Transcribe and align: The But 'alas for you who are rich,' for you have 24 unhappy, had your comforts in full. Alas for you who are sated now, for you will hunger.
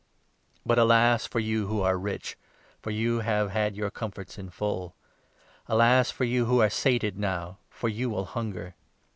The 0.01 0.59
But 0.65 0.79
'alas 0.79 1.27
for 1.27 1.39
you 1.39 1.67
who 1.67 1.81
are 1.81 1.95
rich,' 1.95 2.35
for 2.81 2.89
you 2.89 3.19
have 3.19 3.49
24 3.49 3.51
unhappy, 3.51 3.59
had 3.59 3.75
your 3.75 3.91
comforts 3.91 4.37
in 4.39 4.49
full. 4.49 4.95
Alas 5.67 6.09
for 6.09 6.23
you 6.23 6.45
who 6.45 6.59
are 6.59 6.71
sated 6.71 7.19
now, 7.19 7.59
for 7.69 7.87
you 7.87 8.09
will 8.09 8.25
hunger. 8.25 8.73